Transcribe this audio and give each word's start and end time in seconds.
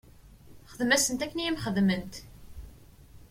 Xdem-asent 0.71 1.23
akken 1.25 1.39
i 1.41 1.51
m-xedment. 1.53 2.13